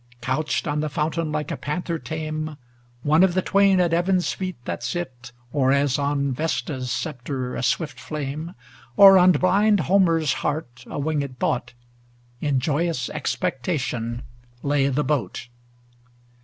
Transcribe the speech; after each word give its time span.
Couched 0.19 0.67
on 0.67 0.79
the 0.79 0.89
fountain, 0.89 1.31
like 1.31 1.51
a 1.51 1.55
panther 1.55 1.99
tame 1.99 2.45
ŌĆö 2.47 2.57
One 3.03 3.23
of 3.23 3.35
the 3.35 3.43
twain 3.43 3.79
at 3.79 3.93
Evan's 3.93 4.33
feet 4.33 4.55
that 4.65 4.81
sit 4.81 5.21
ŌĆö 5.21 5.31
Or 5.53 5.71
as 5.71 5.99
on 5.99 6.31
Vesta's 6.31 6.89
sceptre 6.89 7.55
a 7.55 7.61
swift 7.61 7.99
flame. 7.99 8.55
Or 8.97 9.19
on 9.19 9.31
blind 9.33 9.81
Homer's 9.81 10.33
heart 10.41 10.85
a 10.87 10.97
winged 10.97 11.37
thought, 11.37 11.75
ŌĆö 12.41 12.47
In 12.47 12.59
joyous 12.59 13.09
expectation 13.11 14.23
lay 14.63 14.87
the 14.87 15.03
boat. 15.03 15.49